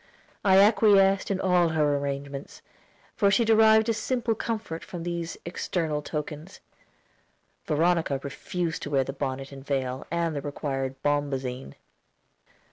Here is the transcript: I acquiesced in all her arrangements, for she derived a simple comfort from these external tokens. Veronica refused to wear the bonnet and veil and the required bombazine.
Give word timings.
I 0.43 0.57
acquiesced 0.57 1.29
in 1.29 1.39
all 1.39 1.69
her 1.69 1.95
arrangements, 1.95 2.63
for 3.15 3.29
she 3.29 3.45
derived 3.45 3.87
a 3.87 3.93
simple 3.93 4.33
comfort 4.33 4.83
from 4.83 5.03
these 5.03 5.37
external 5.45 6.01
tokens. 6.01 6.59
Veronica 7.67 8.19
refused 8.23 8.81
to 8.81 8.89
wear 8.89 9.03
the 9.03 9.13
bonnet 9.13 9.51
and 9.51 9.63
veil 9.63 10.07
and 10.09 10.35
the 10.35 10.41
required 10.41 10.95
bombazine. 11.03 11.75